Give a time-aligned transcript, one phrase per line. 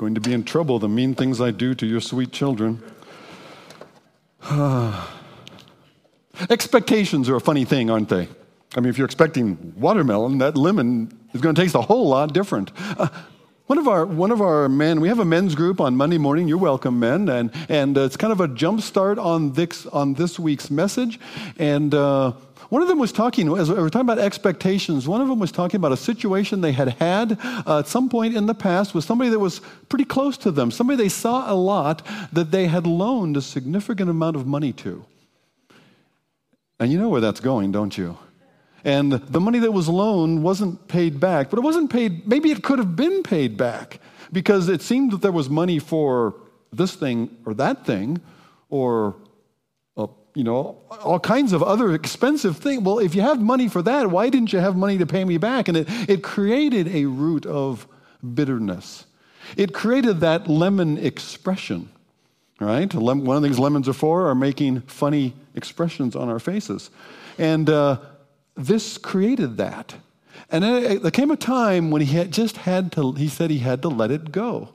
[0.00, 2.82] going to be in trouble, the mean things I do to your sweet children.
[6.48, 8.26] Expectations are a funny thing, aren't they?
[8.74, 12.32] I mean, if you're expecting watermelon, that lemon is going to taste a whole lot
[12.32, 12.70] different.
[12.96, 13.08] Uh,
[13.70, 16.48] one of our one of our men, we have a men's group on Monday morning.
[16.48, 20.14] You're welcome, men, and and uh, it's kind of a jump start on this on
[20.14, 21.20] this week's message.
[21.56, 22.32] And uh,
[22.70, 25.06] one of them was talking as we were talking about expectations.
[25.06, 28.34] One of them was talking about a situation they had had uh, at some point
[28.34, 31.54] in the past with somebody that was pretty close to them, somebody they saw a
[31.54, 35.04] lot that they had loaned a significant amount of money to.
[36.80, 38.18] And you know where that's going, don't you?
[38.84, 42.62] And the money that was loaned wasn't paid back, but it wasn't paid, maybe it
[42.62, 44.00] could have been paid back
[44.32, 46.34] because it seemed that there was money for
[46.72, 48.20] this thing or that thing
[48.68, 49.16] or
[49.96, 53.82] uh, you know all kinds of other expensive things well if you have money for
[53.82, 55.68] that why didn't you have money to pay me back?
[55.68, 57.86] And it, it created a root of
[58.34, 59.04] bitterness.
[59.56, 61.90] It created that lemon expression
[62.60, 62.92] right?
[62.94, 66.90] One of the things lemons are for are making funny expressions on our faces.
[67.38, 67.98] And uh,
[68.66, 69.94] this created that.
[70.50, 73.50] And then uh, there came a time when he had just had to, he said
[73.50, 74.70] he had to let it go.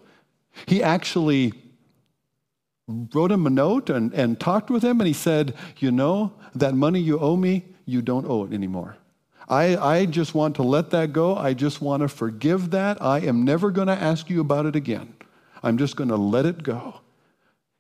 [0.68, 1.54] He actually
[2.88, 6.76] wrote him a note and, and talked with him, and he said, You know, that
[6.76, 8.98] money you owe me, you don't owe it anymore.
[9.48, 11.36] I, I just want to let that go.
[11.36, 13.02] I just want to forgive that.
[13.02, 15.14] I am never going to ask you about it again.
[15.62, 17.02] I'm just going to let it go.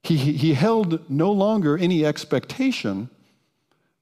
[0.04, 3.10] He, he held no longer any expectation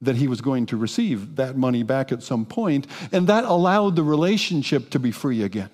[0.06, 3.96] that he was going to receive that money back at some point, and that allowed
[3.96, 5.70] the relationship to be free again.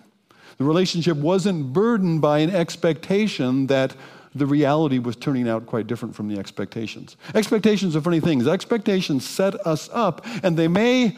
[0.57, 3.95] The relationship wasn't burdened by an expectation that
[4.35, 7.17] the reality was turning out quite different from the expectations.
[7.33, 8.47] Expectations are funny things.
[8.47, 11.17] Expectations set us up, and they may,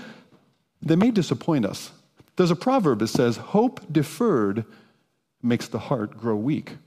[0.81, 1.91] they may disappoint us.
[2.35, 4.65] There's a proverb that says, Hope deferred
[5.43, 6.77] makes the heart grow weak.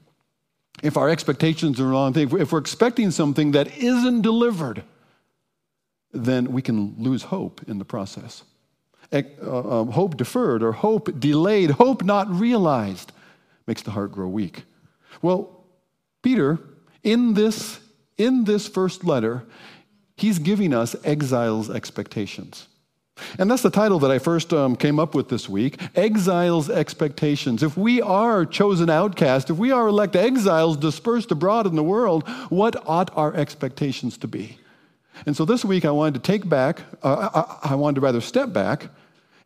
[0.83, 4.83] If our expectations are wrong if we're expecting something that isn't delivered,
[6.15, 8.45] then we can lose hope in the process.
[9.13, 13.13] Uh, um, hope deferred or hope delayed, hope not realized
[13.67, 14.65] makes the heart grow weak.
[15.23, 15.65] Well,
[16.23, 16.59] Peter,
[17.03, 17.79] in this,
[18.17, 19.45] in this first letter,
[20.17, 22.67] he's giving us exiles' expectations.
[23.39, 27.63] And that's the title that I first um, came up with this week Exiles' Expectations.
[27.63, 32.29] If we are chosen outcasts, if we are elect exiles dispersed abroad in the world,
[32.49, 34.59] what ought our expectations to be?
[35.27, 38.21] And so this week I wanted to take back, uh, I, I, wanted to rather
[38.21, 38.89] step back,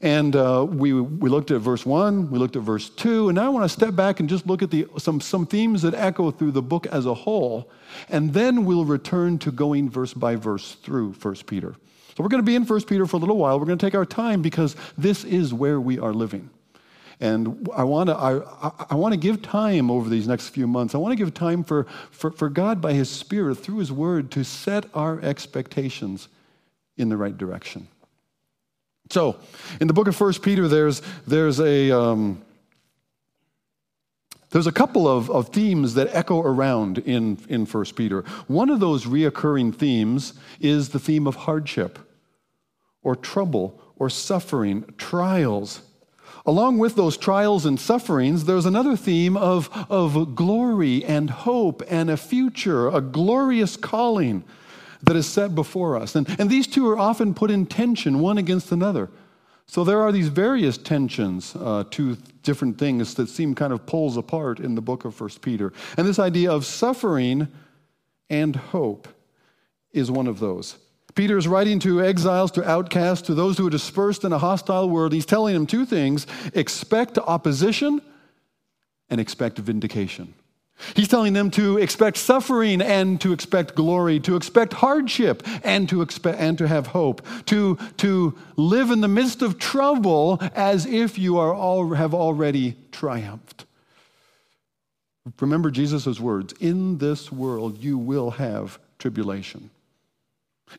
[0.01, 3.47] and uh, we, we looked at verse 1, we looked at verse 2, and now
[3.47, 6.31] I want to step back and just look at the, some, some themes that echo
[6.31, 7.71] through the book as a whole,
[8.09, 11.75] and then we'll return to going verse by verse through 1 Peter.
[12.17, 13.59] So we're going to be in 1 Peter for a little while.
[13.59, 16.51] We're going to take our time because this is where we are living.
[17.21, 20.95] And I want to I, I want to give time over these next few months.
[20.95, 24.31] I want to give time for, for, for God by His Spirit through His Word
[24.33, 26.29] to set our expectations
[26.97, 27.89] in the right direction.
[29.11, 29.37] So,
[29.81, 32.43] in the book of First Peter, there's there's a um,
[34.51, 38.23] there's a couple of, of themes that echo around in, in 1 Peter.
[38.47, 41.99] One of those reoccurring themes is the theme of hardship
[43.03, 45.83] or trouble or suffering, trials.
[46.49, 52.09] Along with those trials and sufferings, there's another theme of, of glory and hope and
[52.09, 54.45] a future, a glorious calling
[55.03, 56.17] that is set before us.
[56.17, 59.11] And, and these two are often put in tension, one against another.
[59.67, 64.17] So there are these various tensions, uh, two different things that seem kind of poles
[64.17, 65.75] apart in the book of First Peter.
[65.99, 67.49] And this idea of suffering
[68.31, 69.07] and hope
[69.93, 70.79] is one of those.
[71.19, 74.89] Peter is writing to exiles, to outcasts, to those who are dispersed in a hostile
[74.89, 75.13] world.
[75.13, 78.01] He's telling them two things expect opposition
[79.11, 80.33] and expect vindication.
[80.95, 86.03] He's telling them to expect suffering and to expect glory, to expect hardship and to
[86.03, 91.19] expect and to have hope, to, to live in the midst of trouble as if
[91.19, 93.65] you are all, have already triumphed.
[95.41, 99.71] Remember Jesus' words in this world you will have tribulation.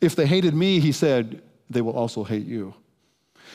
[0.01, 2.73] If they hated me, he said, they will also hate you.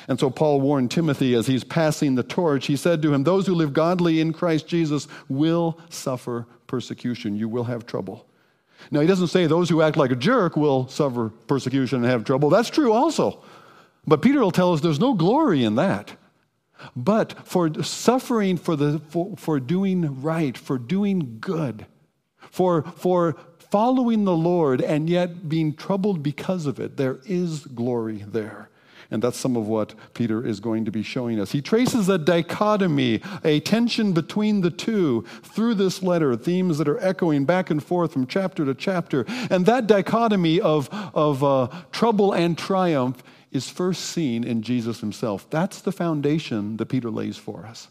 [0.09, 2.67] And so Paul warned Timothy as he's passing the torch.
[2.67, 7.37] He said to him, Those who live godly in Christ Jesus will suffer persecution.
[7.37, 8.27] You will have trouble.
[8.91, 12.25] Now, he doesn't say those who act like a jerk will suffer persecution and have
[12.25, 12.51] trouble.
[12.51, 13.43] That's true also.
[14.07, 16.17] But Peter will tell us there's no glory in that.
[16.95, 21.87] But for suffering for, the, for, for doing right, for doing good,
[22.51, 23.37] for, for
[23.75, 28.69] following the Lord and yet being troubled because of it, there is glory there.
[29.11, 31.51] And that's some of what Peter is going to be showing us.
[31.51, 37.01] He traces a dichotomy, a tension between the two through this letter, themes that are
[37.01, 39.25] echoing back and forth from chapter to chapter.
[39.51, 45.51] And that dichotomy of, of uh, trouble and triumph is first seen in Jesus himself.
[45.51, 47.89] That's the foundation that Peter lays for us.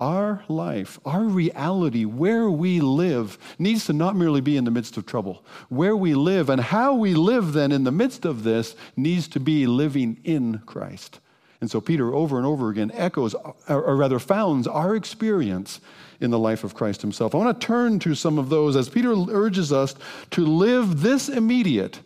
[0.00, 4.96] Our life, our reality, where we live, needs to not merely be in the midst
[4.96, 5.44] of trouble.
[5.68, 9.40] Where we live and how we live then in the midst of this needs to
[9.40, 11.20] be living in Christ.
[11.60, 13.34] And so Peter over and over again echoes,
[13.68, 15.80] or rather founds, our experience
[16.18, 17.34] in the life of Christ himself.
[17.34, 19.94] I want to turn to some of those as Peter urges us
[20.30, 22.00] to live this immediate.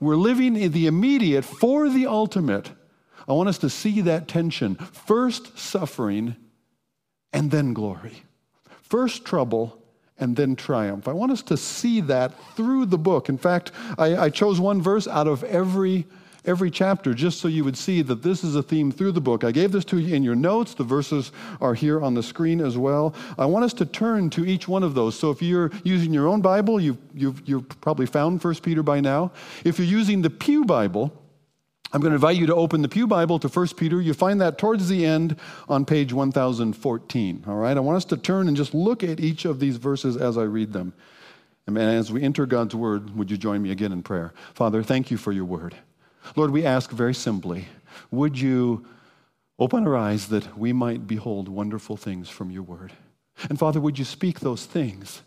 [0.00, 2.72] We're living in the immediate for the ultimate.
[3.28, 4.74] I want us to see that tension.
[4.74, 6.34] First, suffering
[7.32, 8.22] and then glory.
[8.82, 9.80] First trouble
[10.18, 11.08] and then triumph.
[11.08, 13.28] I want us to see that through the book.
[13.28, 16.06] In fact, I, I, chose one verse out of every
[16.44, 19.44] every chapter just so you would see that this is a theme through the book.
[19.44, 20.74] I gave this to you in your notes.
[20.74, 23.14] The verses are here on the screen as well.
[23.38, 25.18] I want us to turn to each one of those.
[25.18, 29.00] So if you're using your own Bible, you've, you've, you've probably found 1 Peter by
[29.00, 29.32] now.
[29.64, 31.12] If you're using the Pew Bible,
[31.92, 34.00] I'm going to invite you to open the Pew Bible to 1 Peter.
[34.00, 35.36] You find that towards the end
[35.68, 37.44] on page 1014.
[37.48, 37.76] All right?
[37.76, 40.44] I want us to turn and just look at each of these verses as I
[40.44, 40.92] read them.
[41.66, 44.32] And as we enter God's word, would you join me again in prayer?
[44.54, 45.74] Father, thank you for your word.
[46.36, 47.66] Lord, we ask very simply,
[48.10, 48.86] would you
[49.58, 52.92] open our eyes that we might behold wonderful things from your word?
[53.48, 55.22] And Father, would you speak those things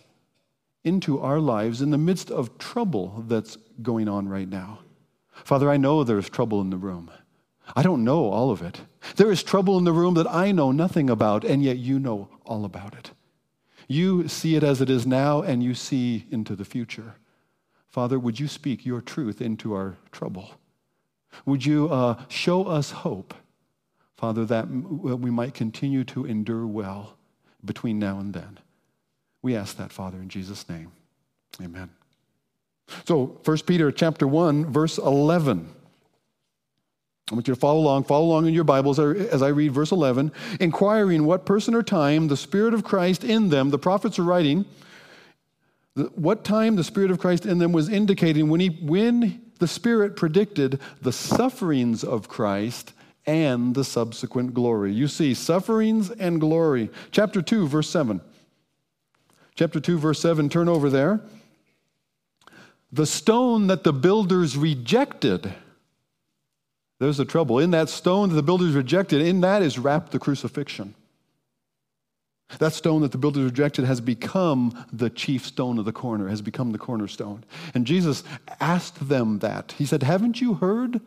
[0.83, 4.79] into our lives in the midst of trouble that's going on right now?
[5.43, 7.11] Father, I know there is trouble in the room.
[7.75, 8.81] I don't know all of it.
[9.15, 12.29] There is trouble in the room that I know nothing about, and yet you know
[12.45, 13.11] all about it.
[13.87, 17.15] You see it as it is now, and you see into the future.
[17.89, 20.51] Father, would you speak your truth into our trouble?
[21.45, 23.33] Would you uh, show us hope,
[24.17, 27.17] Father, that we might continue to endure well
[27.63, 28.59] between now and then?
[29.41, 30.91] We ask that, Father, in Jesus' name.
[31.61, 31.89] Amen.
[33.05, 35.67] So 1 Peter chapter 1, verse 11.
[37.31, 39.91] I want you to follow along, follow along in your Bibles as I read verse
[39.91, 40.31] 11.
[40.59, 44.65] Inquiring what person or time the Spirit of Christ in them, the prophets are writing,
[46.15, 50.15] what time the Spirit of Christ in them was indicating when, he, when the Spirit
[50.15, 52.93] predicted the sufferings of Christ
[53.25, 54.91] and the subsequent glory.
[54.91, 56.89] You see, sufferings and glory.
[57.11, 58.19] Chapter 2, verse 7.
[59.55, 61.21] Chapter 2, verse 7, turn over there.
[62.93, 65.51] The stone that the builders rejected,
[66.99, 67.57] there's the trouble.
[67.57, 70.93] In that stone that the builders rejected, in that is wrapped the crucifixion.
[72.59, 76.43] That stone that the builders rejected has become the chief stone of the corner, has
[76.43, 77.43] become the cornerstone.
[77.73, 78.23] And Jesus
[78.59, 79.71] asked them that.
[79.79, 81.01] He said, Haven't you heard?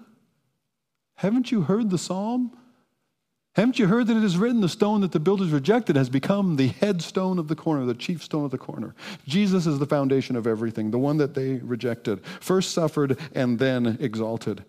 [1.18, 2.50] Haven't you heard the psalm?
[3.56, 6.56] Haven't you heard that it is written, the stone that the builders rejected has become
[6.56, 8.94] the headstone of the corner, the chief stone of the corner?
[9.26, 13.96] Jesus is the foundation of everything, the one that they rejected, first suffered and then
[13.98, 14.62] exalted.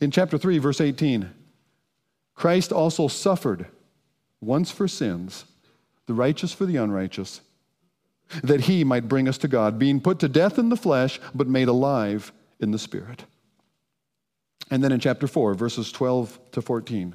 [0.00, 1.28] In chapter 3, verse 18,
[2.34, 3.66] Christ also suffered
[4.40, 5.44] once for sins,
[6.06, 7.42] the righteous for the unrighteous,
[8.42, 11.48] that he might bring us to God, being put to death in the flesh, but
[11.48, 13.26] made alive in the spirit.
[14.70, 17.14] And then in chapter 4, verses 12 to 14,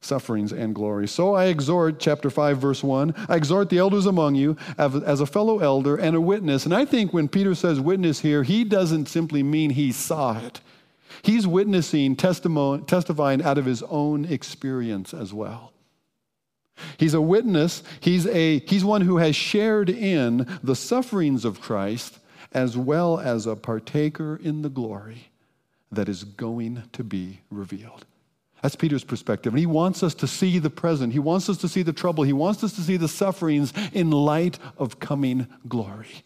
[0.00, 1.06] sufferings and glory.
[1.06, 5.26] So I exhort, chapter 5, verse 1, I exhort the elders among you as a
[5.26, 6.64] fellow elder and a witness.
[6.64, 10.60] And I think when Peter says witness here, he doesn't simply mean he saw it,
[11.22, 15.72] he's witnessing, testifying out of his own experience as well.
[16.96, 22.18] He's a witness, he's, a, he's one who has shared in the sufferings of Christ
[22.52, 25.30] as well as a partaker in the glory
[25.92, 28.06] that is going to be revealed.
[28.62, 29.52] That's Peter's perspective.
[29.52, 31.12] And he wants us to see the present.
[31.12, 32.24] He wants us to see the trouble.
[32.24, 36.24] He wants us to see the sufferings in light of coming glory.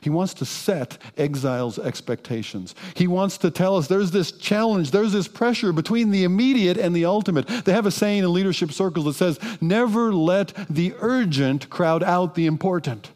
[0.00, 2.74] He wants to set exiles' expectations.
[2.94, 6.94] He wants to tell us there's this challenge, there's this pressure between the immediate and
[6.94, 7.46] the ultimate.
[7.46, 12.34] They have a saying in leadership circles that says, never let the urgent crowd out
[12.34, 13.12] the important.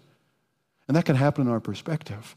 [0.87, 2.37] And that can happen in our perspective.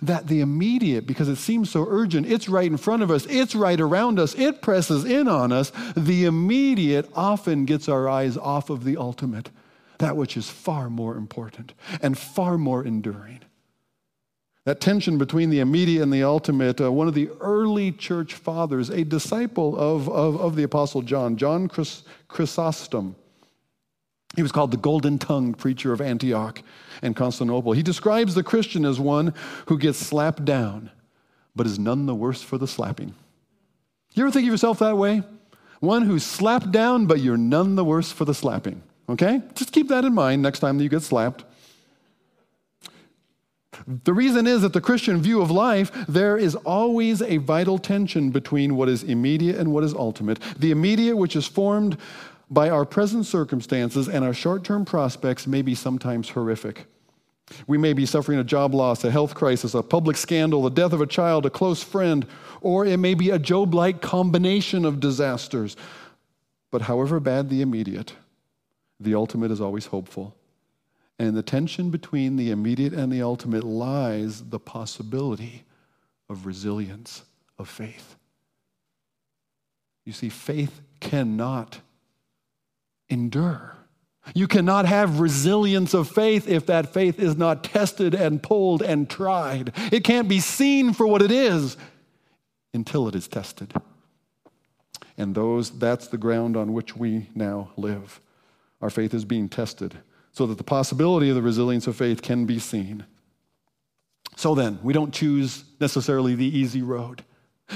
[0.00, 3.54] That the immediate, because it seems so urgent, it's right in front of us, it's
[3.54, 8.70] right around us, it presses in on us, the immediate often gets our eyes off
[8.70, 9.50] of the ultimate,
[9.98, 13.40] that which is far more important and far more enduring.
[14.64, 18.90] That tension between the immediate and the ultimate, uh, one of the early church fathers,
[18.90, 23.16] a disciple of, of, of the Apostle John, John Chrys- Chrysostom,
[24.34, 26.62] he was called the golden tongued preacher of Antioch
[27.02, 27.72] and Constantinople.
[27.72, 29.34] He describes the Christian as one
[29.66, 30.90] who gets slapped down,
[31.54, 33.14] but is none the worse for the slapping.
[34.14, 35.22] You ever think of yourself that way?
[35.80, 38.82] One who's slapped down, but you're none the worse for the slapping.
[39.08, 39.42] Okay?
[39.54, 41.44] Just keep that in mind next time that you get slapped.
[43.86, 48.30] The reason is that the Christian view of life, there is always a vital tension
[48.30, 50.38] between what is immediate and what is ultimate.
[50.58, 51.96] The immediate, which is formed
[52.52, 56.84] by our present circumstances and our short term prospects, may be sometimes horrific.
[57.66, 60.92] We may be suffering a job loss, a health crisis, a public scandal, the death
[60.92, 62.26] of a child, a close friend,
[62.60, 65.76] or it may be a Job like combination of disasters.
[66.70, 68.14] But however bad the immediate,
[69.00, 70.36] the ultimate is always hopeful.
[71.18, 75.64] And in the tension between the immediate and the ultimate lies the possibility
[76.28, 77.24] of resilience,
[77.58, 78.16] of faith.
[80.04, 81.80] You see, faith cannot
[83.12, 83.76] endure.
[84.34, 89.10] You cannot have resilience of faith if that faith is not tested and pulled and
[89.10, 89.72] tried.
[89.92, 91.76] It can't be seen for what it is
[92.72, 93.74] until it is tested.
[95.18, 98.20] And those that's the ground on which we now live.
[98.80, 99.98] Our faith is being tested
[100.32, 103.04] so that the possibility of the resilience of faith can be seen.
[104.36, 107.22] So then, we don't choose necessarily the easy road.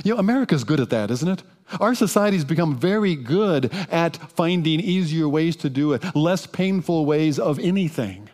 [0.04, 1.42] You know, America's good at that, isn't it?
[1.80, 7.38] Our society's become very good at finding easier ways to do it, less painful ways
[7.38, 8.28] of anything.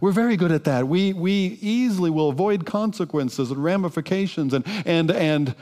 [0.00, 0.86] We're very good at that.
[0.86, 5.54] We, we easily will avoid consequences and ramifications, and, and, and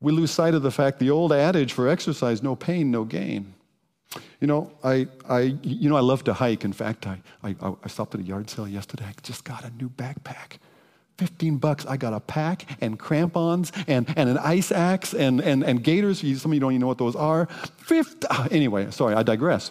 [0.00, 3.54] we lose sight of the fact the old adage for exercise no pain, no gain.
[4.40, 6.64] You know, I, I, you know, I love to hike.
[6.64, 9.04] In fact, I, I, I stopped at a yard sale yesterday.
[9.06, 10.58] I just got a new backpack.
[11.18, 15.64] 15 bucks, I got a pack and crampons and, and an ice axe and, and,
[15.64, 16.20] and gaiters.
[16.40, 17.46] Some of you don't even know what those are.
[17.78, 19.70] 50, ah, anyway, sorry, I digress.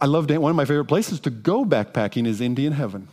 [0.00, 3.08] I love one of my favorite places to go backpacking is Indian Heaven.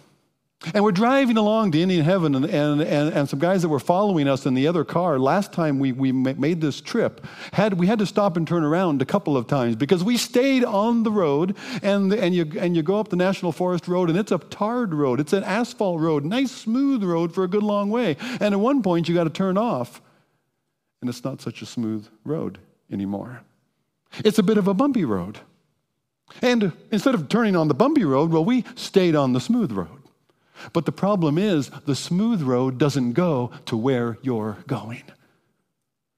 [0.74, 3.80] And we're driving along to Indian Heaven, and, and, and, and, some guys that were
[3.80, 7.88] following us in the other car, last time we, we made this trip, had, we
[7.88, 11.12] had to stop and turn around a couple of times because we stayed on the
[11.12, 14.40] road, and, and, you, and you go up the National Forest Road, and it's a
[14.40, 15.20] tarred road.
[15.20, 18.18] It's an asphalt road, nice smooth road for a good long way.
[18.40, 20.02] And at one point, you got to turn off,
[21.02, 22.58] and it's not such a smooth road
[22.92, 23.42] anymore.
[24.24, 25.40] It's a bit of a bumpy road.
[26.42, 30.05] And instead of turning on the bumpy road, well, we stayed on the smooth road.
[30.74, 35.04] But the problem is, the smooth road doesn't go to where you're going.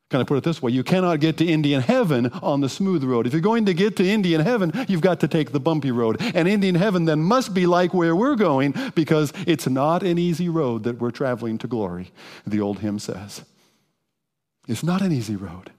[0.09, 0.71] Can I put it this way?
[0.71, 3.27] You cannot get to Indian heaven on the smooth road.
[3.27, 6.21] If you're going to get to Indian heaven, you've got to take the bumpy road.
[6.33, 10.47] And Indian heaven then must be like where we're going because it's not an easy
[10.47, 12.11] road that we're traveling to glory,
[12.45, 13.43] the old hymn says.
[14.65, 15.71] It's not an easy road.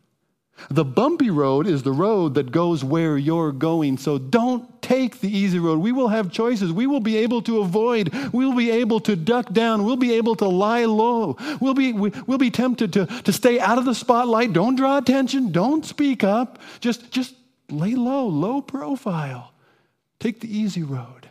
[0.70, 3.98] The bumpy road is the road that goes where you're going.
[3.98, 5.78] So don't take the easy road.
[5.78, 6.72] We will have choices.
[6.72, 8.12] We will be able to avoid.
[8.32, 9.84] We'll be able to duck down.
[9.84, 11.36] We'll be able to lie low.
[11.60, 14.52] We'll be, we'll be tempted to, to stay out of the spotlight.
[14.52, 15.52] Don't draw attention.
[15.52, 16.58] Don't speak up.
[16.80, 17.34] Just, just
[17.70, 19.52] lay low, low profile.
[20.20, 21.28] Take the easy road.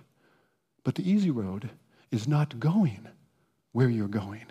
[0.84, 1.70] But the easy road
[2.12, 3.08] is not going
[3.74, 4.46] where you're going.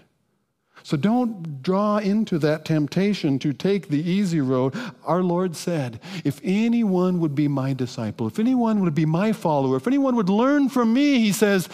[0.83, 4.75] So don't draw into that temptation to take the easy road.
[5.05, 9.77] Our Lord said, If anyone would be my disciple, if anyone would be my follower,
[9.77, 11.69] if anyone would learn from me, he says,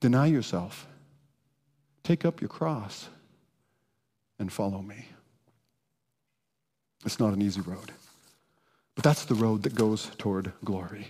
[0.00, 0.86] deny yourself,
[2.04, 3.08] take up your cross,
[4.38, 5.06] and follow me.
[7.04, 7.92] It's not an easy road,
[8.94, 11.08] but that's the road that goes toward glory.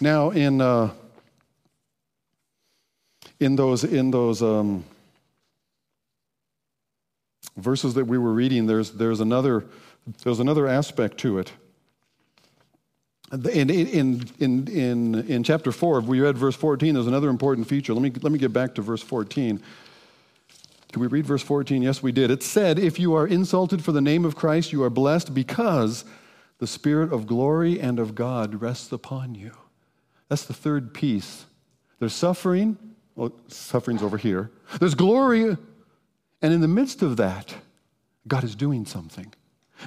[0.00, 0.90] Now, in, uh,
[3.40, 4.84] in those, in those, um,
[7.56, 9.64] verses that we were reading, there's, there's, another,
[10.22, 11.52] there's another aspect to it.
[13.32, 17.94] In, in, in, in, in chapter 4, we read verse 14, there's another important feature.
[17.94, 19.62] Let me, let me get back to verse 14.
[20.88, 21.80] Did we read verse 14?
[21.80, 22.30] Yes, we did.
[22.30, 26.04] It said, If you are insulted for the name of Christ, you are blessed because
[26.58, 29.52] the Spirit of glory and of God rests upon you.
[30.28, 31.46] That's the third piece.
[31.98, 32.76] There's suffering.
[33.16, 34.50] Well, suffering's over here.
[34.78, 35.56] There's glory
[36.42, 37.54] and in the midst of that,
[38.28, 39.32] God is doing something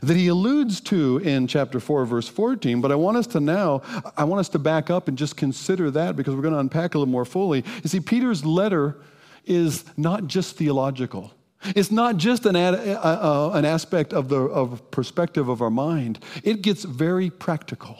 [0.02, 3.82] that he alludes to in chapter 4 verse 14 but i want us to now
[4.18, 6.96] i want us to back up and just consider that because we're going to unpack
[6.96, 8.98] a little more fully you see peter's letter
[9.46, 11.34] is not just theological.
[11.76, 15.72] It's not just an, ad, uh, uh, an aspect of the of perspective of our
[15.72, 16.20] mind.
[16.44, 17.98] It gets very practical.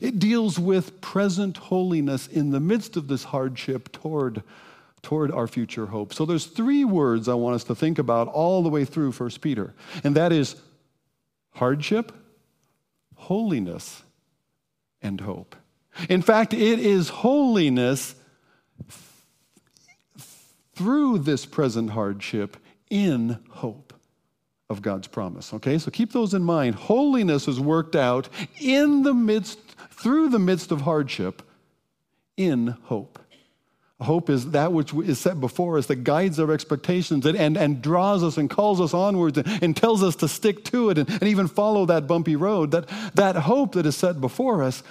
[0.00, 4.42] It deals with present holiness in the midst of this hardship toward,
[5.04, 6.12] toward our future hope.
[6.12, 9.30] So there's three words I want us to think about all the way through 1
[9.40, 10.56] Peter, and that is
[11.52, 12.12] hardship,
[13.14, 14.02] holiness,
[15.00, 15.54] and hope.
[16.08, 18.16] In fact, it is holiness
[20.74, 22.56] through this present hardship
[22.90, 23.92] in hope
[24.68, 25.54] of God's promise.
[25.54, 26.74] Okay, so keep those in mind.
[26.74, 28.28] Holiness is worked out
[28.60, 29.58] in the midst,
[29.90, 31.42] through the midst of hardship,
[32.36, 33.18] in hope.
[34.04, 37.82] Hope is that which is set before us that guides our expectations and, and, and
[37.82, 41.10] draws us and calls us onwards and, and tells us to stick to it and,
[41.10, 42.70] and even follow that bumpy road.
[42.70, 44.82] That, that hope that is set before us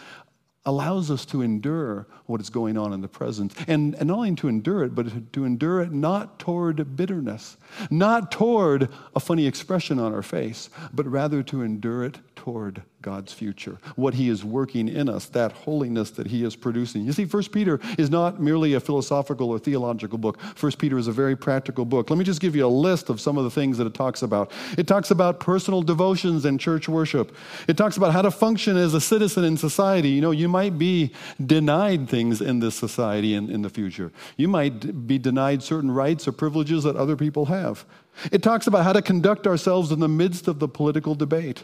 [0.65, 3.53] allows us to endure what is going on in the present.
[3.67, 7.57] And, and not only to endure it, but to endure it not toward bitterness,
[7.89, 13.31] not toward a funny expression on our face, but rather to endure it toward God's
[13.31, 17.05] future, what He is working in us, that holiness that He is producing.
[17.05, 20.41] You see, First Peter is not merely a philosophical or theological book.
[20.53, 22.09] First Peter is a very practical book.
[22.09, 24.23] Let me just give you a list of some of the things that it talks
[24.23, 24.51] about.
[24.77, 27.33] It talks about personal devotions and church worship.
[27.69, 30.09] It talks about how to function as a citizen in society.
[30.09, 31.13] You know, you might be
[31.45, 34.11] denied things in this society in, in the future.
[34.35, 37.85] You might be denied certain rights or privileges that other people have.
[38.33, 41.63] It talks about how to conduct ourselves in the midst of the political debate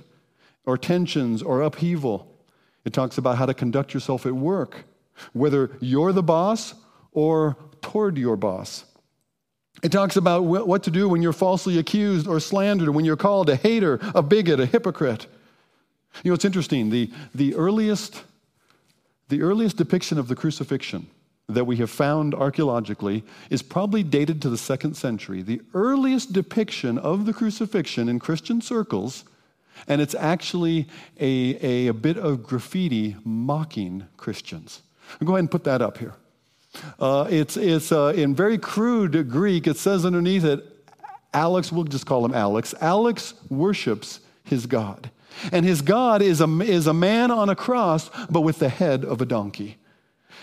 [0.65, 2.35] or tensions or upheaval.
[2.85, 4.85] It talks about how to conduct yourself at work,
[5.33, 6.73] whether you're the boss
[7.11, 8.85] or toward your boss.
[9.81, 13.49] It talks about what to do when you're falsely accused or slandered, when you're called
[13.49, 15.27] a hater, a bigot, a hypocrite.
[16.23, 16.89] You know, it's interesting.
[16.89, 18.23] The, the, earliest,
[19.29, 21.07] the earliest depiction of the crucifixion
[21.47, 25.41] that we have found archaeologically is probably dated to the second century.
[25.41, 29.23] The earliest depiction of the crucifixion in Christian circles
[29.87, 30.87] and it's actually
[31.19, 34.81] a, a, a bit of graffiti mocking Christians.
[35.23, 36.13] Go ahead and put that up here.
[36.99, 39.65] Uh, it's it's uh, in very crude Greek.
[39.65, 40.63] It says underneath it,
[41.33, 42.73] Alex, we'll just call him Alex.
[42.79, 45.09] Alex worships his God.
[45.51, 49.05] And his God is a, is a man on a cross, but with the head
[49.05, 49.77] of a donkey.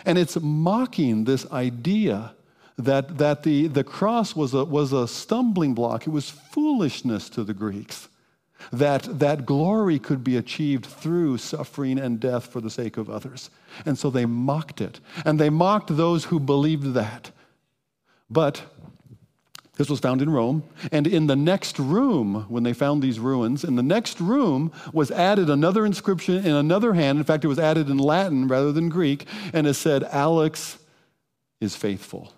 [0.05, 2.35] And it's mocking this idea
[2.79, 7.43] that, that the, the cross was a, was a stumbling block, it was foolishness to
[7.43, 8.09] the Greeks
[8.73, 13.51] that that glory could be achieved through suffering and death for the sake of others.
[13.85, 15.01] And so they mocked it.
[15.25, 17.31] And they mocked those who believed that.
[18.29, 18.63] But
[19.77, 20.65] this was found in Rome.
[20.91, 25.11] And in the next room, when they found these ruins, in the next room was
[25.11, 27.19] added another inscription in another hand.
[27.19, 29.27] In fact, it was added in Latin rather than Greek.
[29.53, 30.79] And it said, Alex
[31.61, 32.33] is faithful.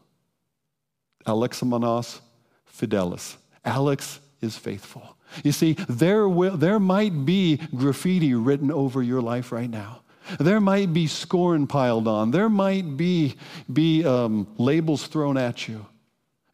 [1.27, 2.21] Alexamenos
[2.67, 3.37] fidelis.
[3.65, 5.17] Alex is faithful.
[5.45, 10.03] You see, there, will, there might be graffiti written over your life right now.
[10.39, 12.31] There might be scorn piled on.
[12.31, 13.37] There might be,
[13.73, 15.87] be um, labels thrown at you,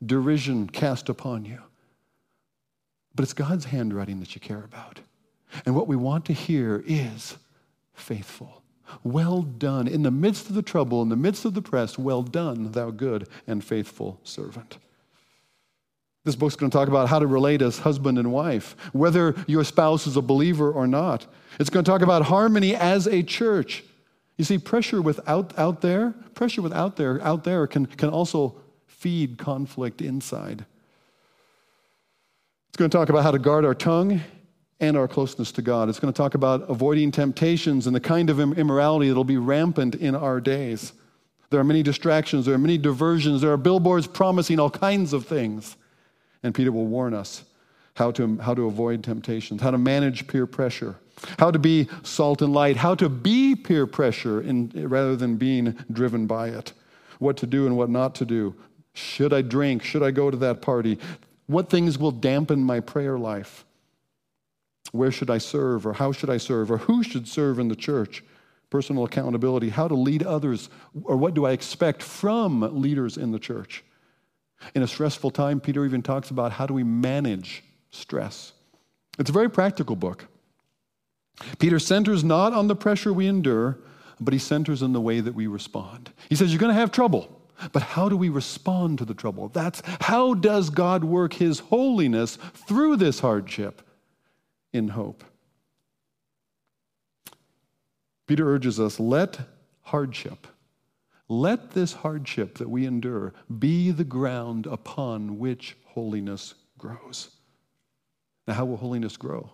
[0.04, 1.60] derision cast upon you.
[3.14, 5.00] But it's God's handwriting that you care about.
[5.66, 7.36] And what we want to hear is
[7.94, 8.62] faithful.
[9.02, 9.88] Well done.
[9.88, 12.90] In the midst of the trouble, in the midst of the press, well done, thou
[12.90, 14.78] good and faithful servant.
[16.24, 19.62] This book's going to talk about how to relate as husband and wife, whether your
[19.62, 21.26] spouse is a believer or not.
[21.60, 23.84] It's going to talk about harmony as a church.
[24.38, 28.56] You see, pressure without out there, pressure without there, out there can, can also
[28.86, 30.64] feed conflict inside.
[32.68, 34.20] It's going to talk about how to guard our tongue
[34.80, 35.88] and our closeness to God.
[35.88, 39.36] It's going to talk about avoiding temptations and the kind of immorality that will be
[39.36, 40.94] rampant in our days.
[41.50, 45.26] There are many distractions, there are many diversions, there are billboards promising all kinds of
[45.26, 45.76] things.
[46.44, 47.42] And Peter will warn us
[47.94, 50.96] how to, how to avoid temptations, how to manage peer pressure,
[51.38, 55.76] how to be salt and light, how to be peer pressure in, rather than being
[55.90, 56.72] driven by it,
[57.18, 58.54] what to do and what not to do.
[58.92, 59.82] Should I drink?
[59.82, 60.98] Should I go to that party?
[61.46, 63.64] What things will dampen my prayer life?
[64.92, 67.76] Where should I serve, or how should I serve, or who should serve in the
[67.76, 68.22] church?
[68.70, 70.68] Personal accountability, how to lead others,
[71.04, 73.82] or what do I expect from leaders in the church?
[74.74, 78.52] In a stressful time, Peter even talks about how do we manage stress.
[79.18, 80.26] It's a very practical book.
[81.58, 83.78] Peter centers not on the pressure we endure,
[84.20, 86.10] but he centers on the way that we respond.
[86.28, 87.40] He says, You're going to have trouble,
[87.72, 89.48] but how do we respond to the trouble?
[89.48, 93.82] That's how does God work his holiness through this hardship
[94.72, 95.24] in hope?
[98.26, 99.40] Peter urges us let
[99.82, 100.46] hardship
[101.28, 107.30] Let this hardship that we endure be the ground upon which holiness grows.
[108.46, 109.50] Now, how will holiness grow?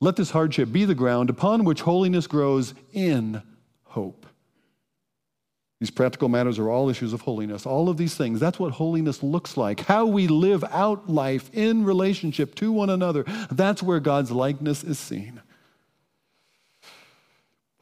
[0.00, 3.40] Let this hardship be the ground upon which holiness grows in
[3.84, 4.26] hope.
[5.80, 7.66] These practical matters are all issues of holiness.
[7.66, 9.80] All of these things, that's what holiness looks like.
[9.80, 14.98] How we live out life in relationship to one another, that's where God's likeness is
[14.98, 15.42] seen.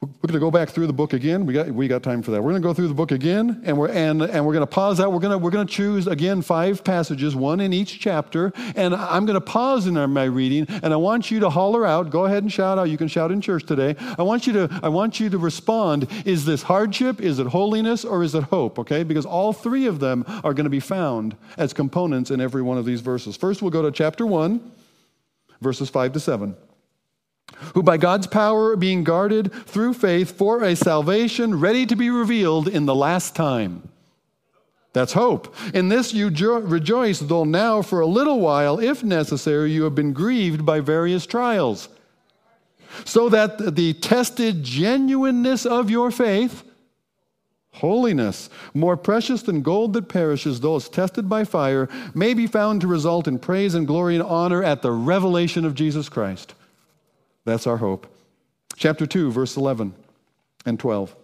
[0.03, 1.45] We're going to go back through the book again.
[1.45, 2.41] We got, we got time for that.
[2.41, 4.71] We're going to go through the book again, and we're, and, and we're going to
[4.71, 5.13] pause out.
[5.13, 8.51] We're going to, we're going to choose, again, five passages, one in each chapter.
[8.75, 12.09] And I'm going to pause in my reading, and I want you to holler out.
[12.09, 12.89] Go ahead and shout out.
[12.89, 13.95] You can shout in church today.
[14.17, 16.07] I want you to, I want you to respond.
[16.25, 17.21] Is this hardship?
[17.21, 18.03] Is it holiness?
[18.03, 18.79] Or is it hope?
[18.79, 19.03] Okay?
[19.03, 22.77] Because all three of them are going to be found as components in every one
[22.77, 23.37] of these verses.
[23.37, 24.71] First, we'll go to chapter 1,
[25.61, 26.55] verses 5 to 7
[27.73, 32.09] who by God's power are being guarded through faith for a salvation ready to be
[32.09, 33.89] revealed in the last time.
[34.93, 35.53] That's hope.
[35.73, 39.95] In this you jo- rejoice, though now for a little while, if necessary, you have
[39.95, 41.89] been grieved by various trials,
[43.03, 46.63] so that the tested genuineness of your faith,
[47.71, 52.79] holiness, more precious than gold that perishes, though it's tested by fire, may be found
[52.81, 56.53] to result in praise and glory and honor at the revelation of Jesus Christ.
[57.45, 58.07] That's our hope.
[58.75, 59.93] Chapter 2, verse 11
[60.65, 61.15] and 12.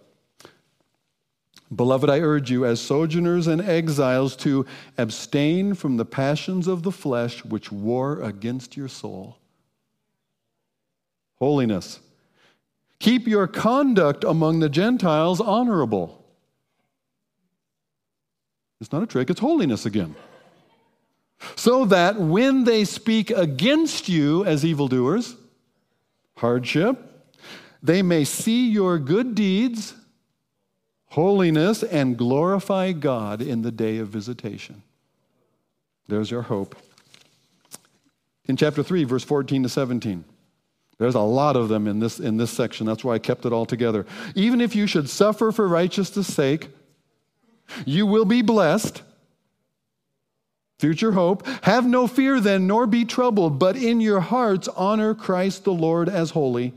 [1.74, 4.66] Beloved, I urge you, as sojourners and exiles, to
[4.98, 9.38] abstain from the passions of the flesh which war against your soul.
[11.38, 12.00] Holiness.
[12.98, 16.24] Keep your conduct among the Gentiles honorable.
[18.80, 20.16] It's not a trick, it's holiness again.
[21.56, 25.36] So that when they speak against you as evildoers,
[26.40, 26.98] hardship.
[27.82, 29.94] They may see your good deeds,
[31.06, 34.82] holiness, and glorify God in the day of visitation.
[36.08, 36.76] There's your hope.
[38.46, 40.24] In chapter 3, verse 14 to 17.
[40.98, 42.86] There's a lot of them in this, in this section.
[42.86, 44.04] That's why I kept it all together.
[44.34, 46.68] Even if you should suffer for righteousness' sake,
[47.86, 49.02] you will be blessed.
[50.80, 51.46] Future hope.
[51.64, 56.08] Have no fear then, nor be troubled, but in your hearts honor Christ the Lord
[56.08, 56.72] as holy.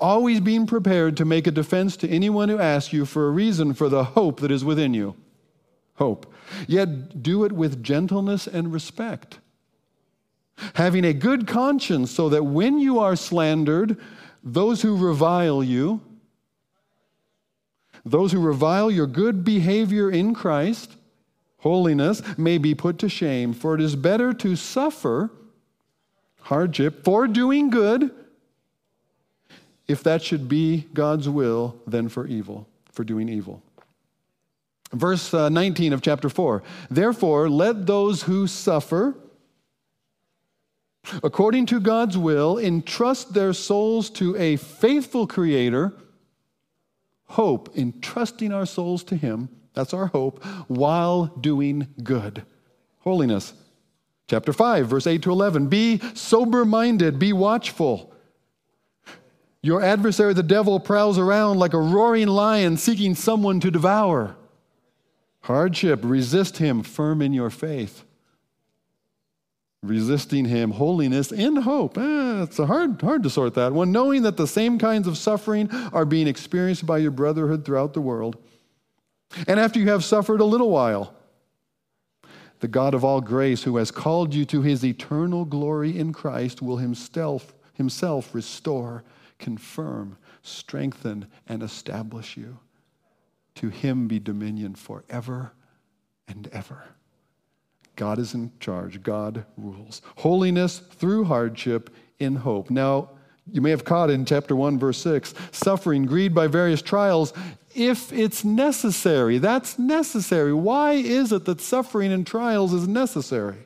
[0.00, 3.74] Always being prepared to make a defense to anyone who asks you for a reason
[3.74, 5.14] for the hope that is within you.
[5.96, 6.32] Hope.
[6.66, 9.40] Yet do it with gentleness and respect.
[10.74, 13.98] Having a good conscience, so that when you are slandered,
[14.42, 16.00] those who revile you,
[18.06, 20.94] those who revile your good behavior in Christ,
[21.58, 25.30] holiness may be put to shame, for it is better to suffer
[26.42, 28.10] hardship for doing good,
[29.86, 33.62] if that should be God's will, than for evil, for doing evil.
[34.92, 39.14] Verse uh, 19 of chapter 4 Therefore, let those who suffer,
[41.22, 45.92] according to God's will, entrust their souls to a faithful Creator.
[47.32, 52.42] Hope, entrusting our souls to Him that's our hope while doing good.
[52.98, 53.52] Holiness.
[54.26, 55.68] Chapter 5, verse 8 to 11.
[55.68, 58.12] Be sober minded, be watchful.
[59.62, 64.34] Your adversary, the devil, prowls around like a roaring lion seeking someone to devour.
[65.42, 68.02] Hardship, resist him firm in your faith.
[69.84, 71.96] Resisting him, holiness in hope.
[71.96, 73.92] Eh, it's hard, hard to sort that one.
[73.92, 78.00] Knowing that the same kinds of suffering are being experienced by your brotherhood throughout the
[78.00, 78.36] world.
[79.46, 81.14] And after you have suffered a little while,
[82.60, 86.60] the God of all grace, who has called you to his eternal glory in Christ,
[86.60, 89.04] will himself, himself restore,
[89.38, 92.58] confirm, strengthen, and establish you.
[93.56, 95.52] To him be dominion forever
[96.26, 96.84] and ever.
[97.96, 100.02] God is in charge, God rules.
[100.18, 102.70] Holiness through hardship in hope.
[102.70, 103.10] Now,
[103.52, 107.32] you may have caught in chapter 1, verse 6 suffering, greed by various trials,
[107.74, 109.38] if it's necessary.
[109.38, 110.52] That's necessary.
[110.52, 113.58] Why is it that suffering and trials is necessary?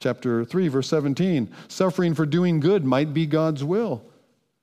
[0.00, 4.02] Chapter 3, verse 17 suffering for doing good might be God's will.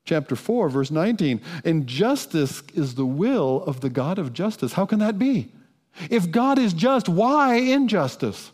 [0.05, 4.73] Chapter 4, verse 19 injustice is the will of the God of justice.
[4.73, 5.51] How can that be?
[6.10, 8.51] If God is just, why injustice?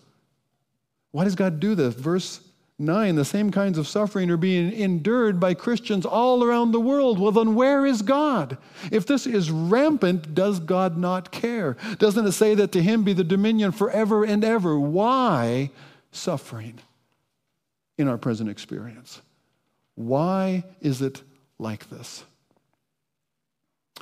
[1.12, 1.94] Why does God do this?
[1.94, 2.42] Verse
[2.78, 7.20] 9, the same kinds of suffering are being endured by Christians all around the world.
[7.20, 8.58] Well, then where is God?
[8.92, 11.78] If this is rampant, does God not care?
[12.00, 14.78] Doesn't it say that to him be the dominion forever and ever?
[14.78, 15.72] Why
[16.12, 16.80] suffering
[17.98, 19.22] in our present experience?
[19.96, 21.22] Why is it
[21.58, 22.26] like this?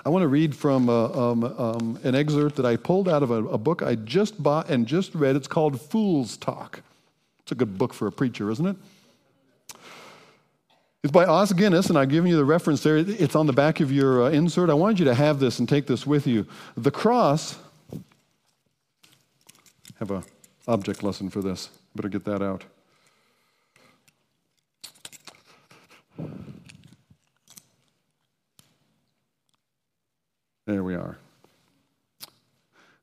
[0.04, 3.30] I want to read from uh, um, um, an excerpt that I pulled out of
[3.30, 5.36] a, a book I just bought and just read.
[5.36, 6.82] It's called Fool's Talk.
[7.44, 8.76] It's a good book for a preacher, isn't it?
[11.04, 12.96] It's by Os Guinness, and I've given you the reference there.
[12.96, 14.70] It's on the back of your uh, insert.
[14.70, 16.48] I wanted you to have this and take this with you.
[16.78, 17.58] The cross,
[20.00, 20.24] have a
[20.66, 21.70] object lesson for this.
[21.94, 22.64] Better get that out.
[30.66, 31.18] There we are.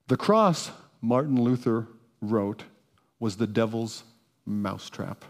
[0.06, 0.70] The cross,
[1.02, 1.86] Martin Luther
[2.22, 2.64] wrote,
[3.18, 4.04] was the devil's
[4.46, 5.24] mousetrap.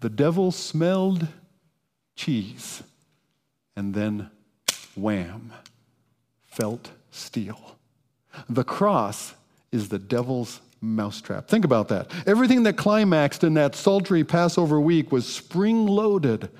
[0.00, 1.26] The devil smelled
[2.14, 2.82] cheese
[3.76, 4.30] and then
[4.94, 5.52] wham,
[6.46, 7.76] felt steel.
[8.48, 9.34] The cross
[9.72, 11.48] is the devil's mousetrap.
[11.48, 12.10] Think about that.
[12.26, 16.50] Everything that climaxed in that sultry Passover week was spring loaded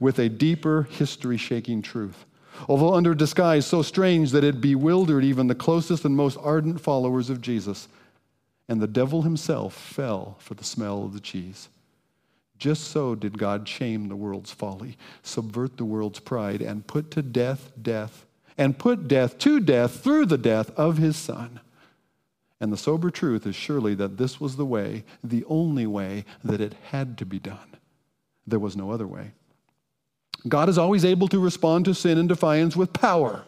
[0.00, 2.24] with a deeper, history shaking truth.
[2.68, 7.30] Although under disguise so strange that it bewildered even the closest and most ardent followers
[7.30, 7.88] of Jesus.
[8.68, 11.68] And the devil himself fell for the smell of the cheese.
[12.58, 17.22] Just so did God shame the world's folly, subvert the world's pride, and put to
[17.22, 21.60] death death, and put death to death through the death of his Son.
[22.60, 26.60] And the sober truth is surely that this was the way, the only way that
[26.60, 27.76] it had to be done.
[28.46, 29.32] There was no other way.
[30.46, 33.44] God is always able to respond to sin and defiance with power.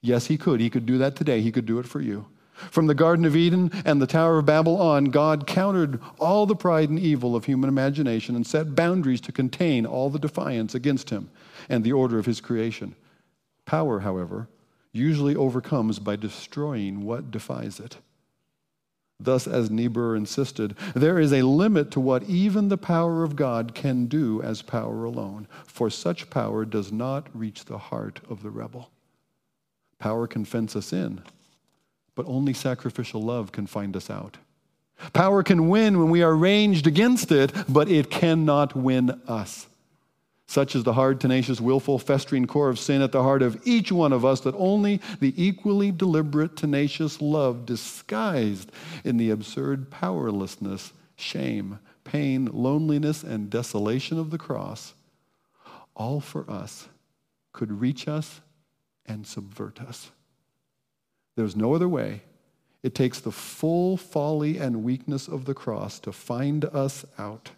[0.00, 0.60] Yes, He could.
[0.60, 1.40] He could do that today.
[1.40, 2.26] He could do it for you.
[2.70, 6.54] From the Garden of Eden and the Tower of Babel on, God countered all the
[6.54, 11.10] pride and evil of human imagination and set boundaries to contain all the defiance against
[11.10, 11.30] Him
[11.68, 12.94] and the order of His creation.
[13.64, 14.48] Power, however,
[14.92, 17.96] usually overcomes by destroying what defies it.
[19.18, 23.72] Thus, as Niebuhr insisted, there is a limit to what even the power of God
[23.74, 28.50] can do as power alone, for such power does not reach the heart of the
[28.50, 28.90] rebel.
[30.00, 31.22] Power can fence us in,
[32.14, 34.38] but only sacrificial love can find us out.
[35.12, 39.66] Power can win when we are ranged against it, but it cannot win us.
[40.46, 43.90] Such is the hard, tenacious, willful, festering core of sin at the heart of each
[43.90, 48.70] one of us that only the equally deliberate, tenacious love disguised
[49.02, 54.92] in the absurd powerlessness, shame, pain, loneliness, and desolation of the cross,
[55.94, 56.88] all for us,
[57.52, 58.42] could reach us
[59.06, 60.10] and subvert us.
[61.36, 62.22] There's no other way.
[62.82, 67.50] It takes the full folly and weakness of the cross to find us out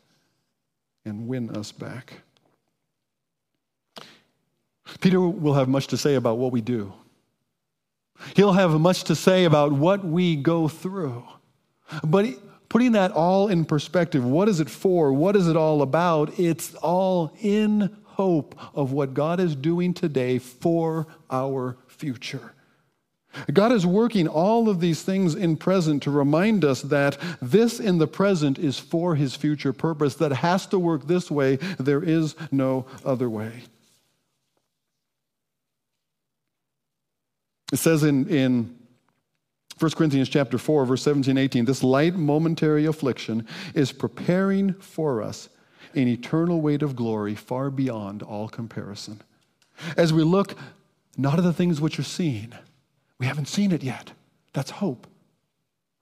[1.05, 2.21] and win us back.
[5.01, 6.93] Peter will have much to say about what we do.
[8.37, 11.25] He'll have much to say about what we go through.
[12.03, 12.27] But
[12.69, 15.13] putting that all in perspective, what is it for?
[15.13, 16.39] What is it all about?
[16.39, 22.54] It's all in hope of what God is doing today for our future.
[23.53, 27.99] God is working all of these things in present to remind us that this in
[27.99, 31.57] the present is for his future purpose, that has to work this way.
[31.57, 33.65] There is no other way.
[37.73, 38.79] It says in, in
[39.79, 45.49] 1 Corinthians chapter 4, verse 17, 18, this light momentary affliction is preparing for us
[45.95, 49.21] an eternal weight of glory far beyond all comparison.
[49.97, 50.55] As we look
[51.17, 52.57] not at the things which are seen,
[53.19, 54.13] we haven't seen it yet.
[54.53, 55.07] That's hope.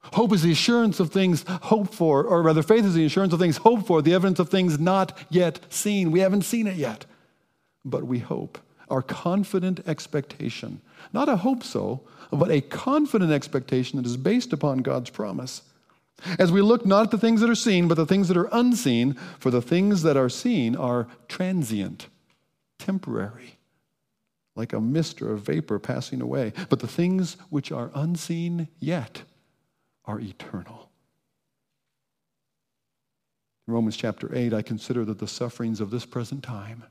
[0.01, 3.39] Hope is the assurance of things hoped for, or rather, faith is the assurance of
[3.39, 6.11] things hoped for, the evidence of things not yet seen.
[6.11, 7.05] We haven't seen it yet,
[7.85, 8.57] but we hope
[8.89, 10.81] our confident expectation.
[11.13, 15.63] Not a hope so, but a confident expectation that is based upon God's promise.
[16.37, 18.49] As we look not at the things that are seen, but the things that are
[18.51, 22.07] unseen, for the things that are seen are transient,
[22.77, 23.57] temporary,
[24.55, 26.53] like a mist or a vapor passing away.
[26.69, 29.23] But the things which are unseen yet
[30.05, 30.89] are eternal.
[33.67, 36.83] In Romans chapter 8, I consider that the sufferings of this present time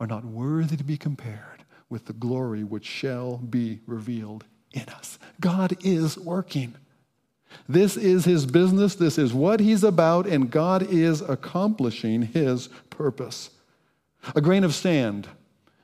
[0.00, 5.18] are not worthy to be compared with the glory which shall be revealed in us.
[5.40, 6.74] God is working.
[7.68, 13.50] This is his business, this is what he's about, and God is accomplishing his purpose.
[14.34, 15.28] A grain of sand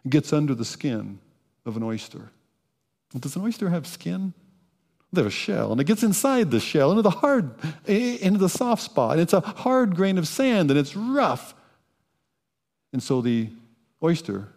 [0.09, 1.19] gets under the skin
[1.64, 2.31] of an oyster.
[3.19, 4.35] Does an oyster have skin?
[5.12, 7.55] They have a shell, and it gets inside the shell, into the hard,
[7.87, 9.12] into the soft spot.
[9.12, 11.55] And it's a hard grain of sand, and it's rough.
[12.93, 13.51] And so the
[14.03, 14.49] oyster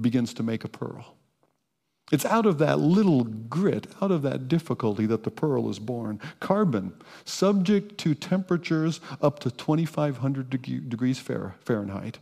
[0.00, 1.14] begins to make a pearl.
[2.10, 6.20] It's out of that little grit, out of that difficulty that the pearl is born.
[6.40, 10.50] Carbon, subject to temperatures up to 2,500
[10.88, 12.18] degrees Fahrenheit,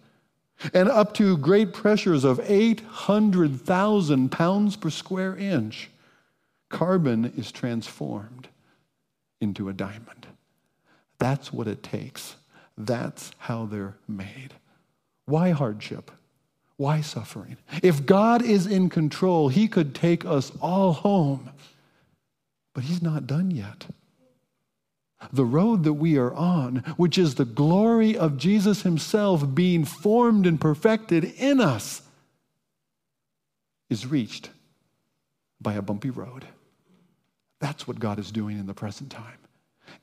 [0.72, 5.90] and up to great pressures of 800,000 pounds per square inch,
[6.68, 8.48] carbon is transformed
[9.40, 10.26] into a diamond.
[11.18, 12.36] That's what it takes.
[12.76, 14.54] That's how they're made.
[15.26, 16.10] Why hardship?
[16.76, 17.56] Why suffering?
[17.82, 21.50] If God is in control, He could take us all home.
[22.74, 23.86] But He's not done yet.
[25.32, 30.46] The road that we are on, which is the glory of Jesus Himself being formed
[30.46, 32.02] and perfected in us,
[33.88, 34.50] is reached
[35.60, 36.44] by a bumpy road.
[37.60, 39.38] That's what God is doing in the present time.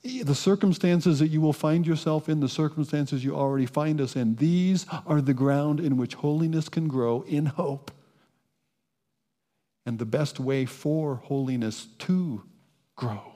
[0.04, 4.36] The circumstances that you will find yourself in, the circumstances you already find us in,
[4.36, 7.92] these are the ground in which holiness can grow in hope.
[9.86, 12.44] And the best way for holiness to
[12.96, 13.34] grow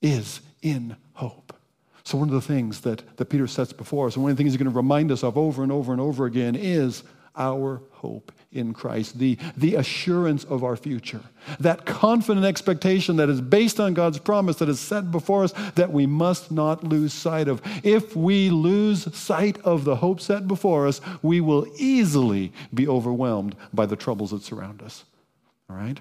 [0.00, 1.54] is in hope.
[2.04, 4.42] So, one of the things that, that Peter sets before us, and one of the
[4.42, 7.04] things he's going to remind us of over and over and over again, is
[7.36, 11.20] our hope in Christ, the, the assurance of our future,
[11.60, 15.90] that confident expectation that is based on God's promise that is set before us that
[15.90, 17.62] we must not lose sight of.
[17.82, 23.56] If we lose sight of the hope set before us, we will easily be overwhelmed
[23.72, 25.04] by the troubles that surround us.
[25.70, 25.98] All right?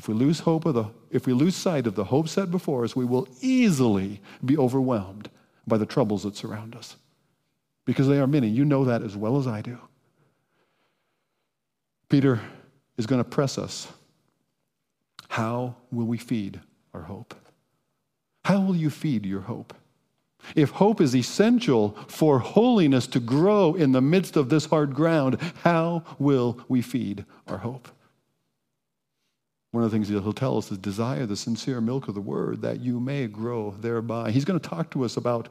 [0.00, 2.84] If we lose hope of the if we lose sight of the hope set before
[2.84, 5.28] us, we will easily be overwhelmed
[5.66, 6.96] by the troubles that surround us.
[7.84, 8.48] Because they are many.
[8.48, 9.78] You know that as well as I do.
[12.08, 12.40] Peter
[12.96, 13.88] is going to press us.
[15.28, 16.60] How will we feed
[16.94, 17.34] our hope?
[18.46, 19.74] How will you feed your hope?
[20.56, 25.38] If hope is essential for holiness to grow in the midst of this hard ground,
[25.62, 27.90] how will we feed our hope?
[29.72, 32.62] One of the things he'll tell us is desire the sincere milk of the word
[32.62, 34.32] that you may grow thereby.
[34.32, 35.48] He's going to talk to us about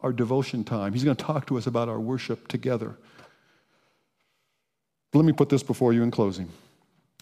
[0.00, 0.92] our devotion time.
[0.92, 2.96] He's going to talk to us about our worship together.
[5.12, 6.48] Let me put this before you in closing.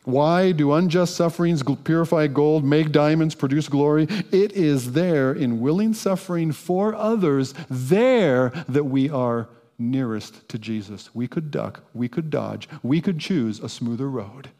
[0.04, 4.04] Why do unjust sufferings purify gold, make diamonds, produce glory?
[4.32, 11.14] It is there in willing suffering for others, there that we are nearest to Jesus.
[11.14, 14.50] We could duck, we could dodge, we could choose a smoother road.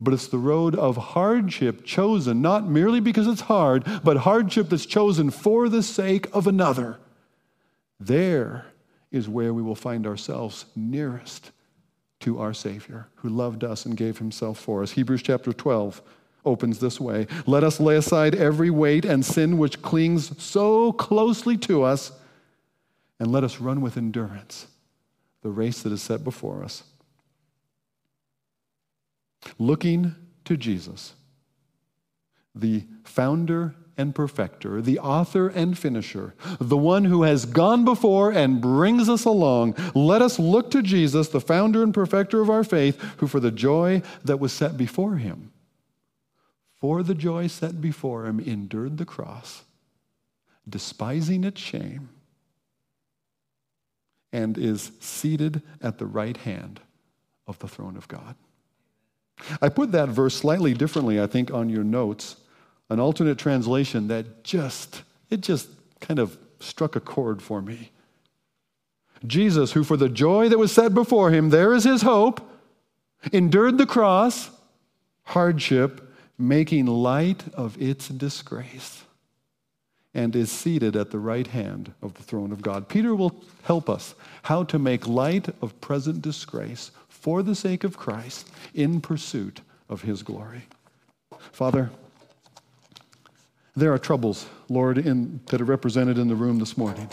[0.00, 4.86] But it's the road of hardship chosen, not merely because it's hard, but hardship that's
[4.86, 6.98] chosen for the sake of another.
[7.98, 8.66] There
[9.10, 11.50] is where we will find ourselves nearest
[12.20, 14.92] to our Savior who loved us and gave himself for us.
[14.92, 16.00] Hebrews chapter 12
[16.44, 21.56] opens this way Let us lay aside every weight and sin which clings so closely
[21.58, 22.12] to us,
[23.18, 24.66] and let us run with endurance
[25.42, 26.84] the race that is set before us.
[29.58, 31.14] Looking to Jesus,
[32.54, 38.60] the founder and perfecter, the author and finisher, the one who has gone before and
[38.60, 39.74] brings us along.
[39.94, 43.50] Let us look to Jesus, the founder and perfecter of our faith, who for the
[43.50, 45.52] joy that was set before him,
[46.80, 49.64] for the joy set before him, endured the cross,
[50.66, 52.08] despising its shame,
[54.32, 56.80] and is seated at the right hand
[57.46, 58.34] of the throne of God.
[59.60, 62.36] I put that verse slightly differently, I think, on your notes
[62.90, 65.68] an alternate translation that just, it just
[66.00, 67.92] kind of struck a chord for me.
[69.26, 72.40] Jesus, who for the joy that was set before him, there is his hope,
[73.32, 74.50] endured the cross,
[75.22, 79.04] hardship, making light of its disgrace,
[80.14, 82.88] and is seated at the right hand of the throne of God.
[82.88, 87.96] Peter will help us how to make light of present disgrace for the sake of
[87.96, 90.62] Christ in pursuit of his glory.
[91.52, 91.90] Father,
[93.76, 97.08] there are troubles, Lord, in, that are represented in the room this morning.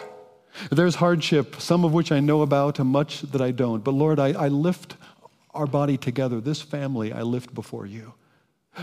[0.71, 3.83] There's hardship, some of which I know about and much that I don't.
[3.83, 4.95] But Lord, I, I lift
[5.53, 8.13] our body together, this family, I lift before you.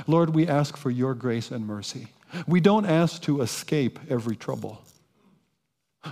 [0.07, 2.09] Lord, we ask for your grace and mercy.
[2.47, 4.83] We don't ask to escape every trouble.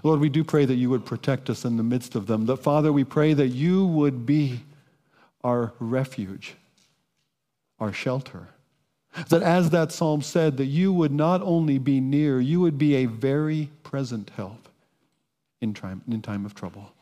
[0.03, 2.47] Lord, we do pray that you would protect us in the midst of them.
[2.47, 4.61] That, Father, we pray that you would be
[5.45, 6.55] our refuge,
[7.79, 8.49] our shelter,
[9.29, 12.97] that as that psalm said, that you would not only be near, you would be
[12.97, 14.69] a very present help
[15.61, 16.93] in time, in time of trouble.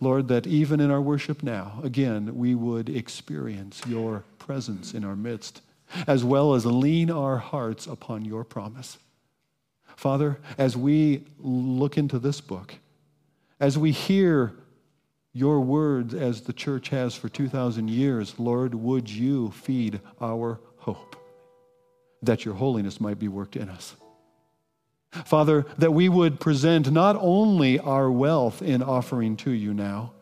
[0.00, 5.16] Lord, that even in our worship now, again, we would experience your presence in our
[5.16, 5.62] midst,
[6.06, 8.98] as well as lean our hearts upon your promise.
[9.96, 12.74] Father, as we look into this book,
[13.58, 14.52] as we hear
[15.38, 21.14] your words as the church has for 2,000 years, Lord, would you feed our hope
[22.22, 23.94] that your holiness might be worked in us?
[25.24, 30.12] Father, that we would present not only our wealth in offering to you now,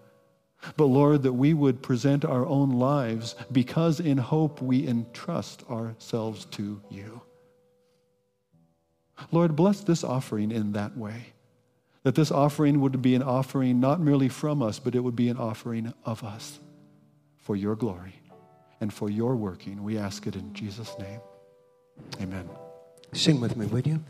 [0.77, 6.45] but Lord, that we would present our own lives because in hope we entrust ourselves
[6.53, 7.23] to you.
[9.33, 11.33] Lord, bless this offering in that way.
[12.07, 15.29] That this offering would be an offering not merely from us, but it would be
[15.29, 16.61] an offering of us
[17.37, 18.23] for your glory
[18.81, 19.83] and for your working.
[19.83, 21.19] We ask it in Jesus' name.
[22.21, 22.49] Amen.
[23.13, 24.05] Sing with me, would you?